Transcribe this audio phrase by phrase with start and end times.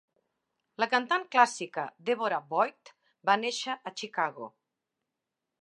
[0.83, 2.95] La cantant clàssica Deborah Voigt
[3.31, 4.53] va néixer a Chicago.